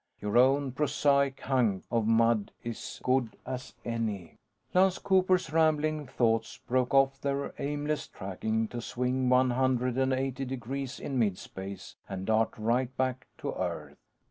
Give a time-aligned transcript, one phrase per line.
[0.19, 4.39] Your own prosaic hunk of mud is good as any!"
[4.73, 10.43] Lance Cooper's rambling thoughts broke off their aimless tracking to swing one hundred and eighty
[10.43, 13.99] degrees in midspace and dart right back to Earth.